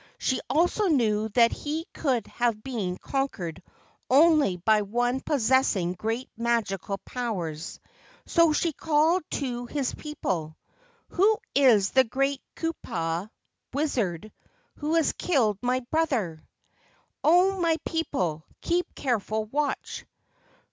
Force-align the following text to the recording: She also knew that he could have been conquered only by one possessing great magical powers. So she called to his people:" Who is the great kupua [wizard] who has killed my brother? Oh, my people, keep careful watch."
She 0.17 0.39
also 0.49 0.87
knew 0.87 1.29
that 1.35 1.51
he 1.51 1.85
could 1.93 2.25
have 2.25 2.63
been 2.63 2.97
conquered 2.97 3.61
only 4.09 4.57
by 4.57 4.81
one 4.81 5.19
possessing 5.19 5.93
great 5.93 6.27
magical 6.35 6.97
powers. 7.05 7.79
So 8.25 8.51
she 8.51 8.73
called 8.73 9.21
to 9.29 9.67
his 9.67 9.93
people:" 9.93 10.57
Who 11.09 11.37
is 11.53 11.91
the 11.91 12.03
great 12.03 12.41
kupua 12.55 13.29
[wizard] 13.73 14.31
who 14.77 14.95
has 14.95 15.11
killed 15.13 15.59
my 15.61 15.81
brother? 15.91 16.47
Oh, 17.23 17.59
my 17.61 17.77
people, 17.85 18.43
keep 18.59 18.95
careful 18.95 19.45
watch." 19.45 20.05